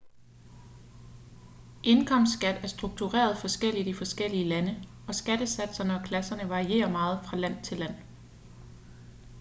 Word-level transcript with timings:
indkomstskat 1.83 2.63
er 2.63 2.67
struktureret 2.67 3.37
forskelligt 3.37 3.87
i 3.87 3.93
forskellige 3.93 4.43
lande 4.49 4.87
og 5.07 5.15
skattesatserne 5.15 5.95
og 5.99 6.05
klasserne 6.05 6.49
varierer 6.49 6.91
meget 6.91 7.19
fra 7.25 7.37
land 7.37 7.63
til 7.63 7.77
land 7.77 7.95